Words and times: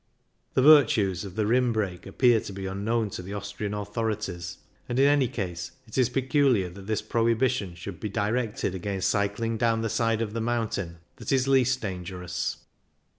The 0.55 0.63
virtues 0.63 1.23
of 1.23 1.35
the 1.35 1.45
rim 1.45 1.71
brake 1.71 2.07
appear 2.07 2.39
to 2.39 2.51
be 2.51 2.67
un 2.67 2.83
known 2.83 3.11
to 3.11 3.21
the 3.21 3.33
Austrian 3.35 3.75
authorities, 3.75 4.57
and 4.89 4.97
in 4.97 5.05
any 5.05 5.27
case 5.27 5.73
it 5.85 5.95
is 5.95 6.09
peculiar 6.09 6.69
that 6.71 6.87
this 6.87 7.03
prohibition 7.03 7.75
should 7.75 7.99
be 7.99 8.09
directed 8.09 8.73
against 8.73 9.11
cycling 9.11 9.59
down 9.59 9.83
the 9.83 9.89
side 9.89 10.23
of 10.23 10.33
the 10.33 10.41
mountain 10.41 10.97
that 11.17 11.31
is 11.31 11.47
least 11.47 11.81
dan 11.81 12.03
gerous. 12.03 12.57